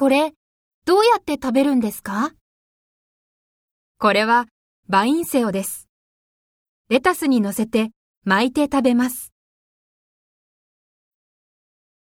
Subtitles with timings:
[0.00, 0.32] これ、
[0.86, 2.32] どうやって食べるんですか？
[3.98, 4.46] これは
[4.88, 5.90] バインセオです。
[6.88, 7.90] レタスに乗せて
[8.24, 9.30] 巻いて食べます。